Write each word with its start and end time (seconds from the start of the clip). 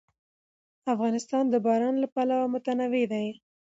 افغانستان 0.93 1.43
د 1.49 1.55
باران 1.65 1.95
له 1.99 2.07
پلوه 2.13 2.45
متنوع 2.53 3.03
دی. 3.13 3.27